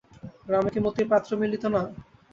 গ্রামে 0.47 0.69
কি 0.73 0.79
মতির 0.85 1.07
পাত্র 1.11 1.29
মিলিত 1.41 1.63
না? 1.67 1.81